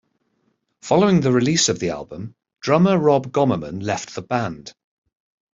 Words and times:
Following 0.81 1.21
the 1.21 1.31
release 1.31 1.69
of 1.69 1.77
the 1.77 1.91
album, 1.91 2.33
drummer 2.59 2.97
Rob 2.97 3.31
Gommerman 3.31 3.83
left 3.83 4.15
the 4.15 4.23
band. 4.23 4.73